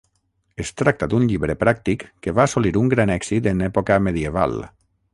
[0.63, 4.61] Es tracta d’un llibre pràctic que va assolir un gran èxit en època medieval.